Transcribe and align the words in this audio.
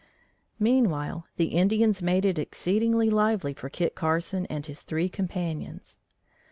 Meanwhile 0.57 1.27
the 1.37 1.49
Indians 1.49 2.01
made 2.01 2.25
it 2.25 2.39
exceedingly 2.39 3.11
lively 3.11 3.53
for 3.53 3.69
Kit 3.69 3.93
Carson 3.93 4.47
and 4.47 4.65
his 4.65 4.81
three 4.81 5.09
companions. 5.09 5.99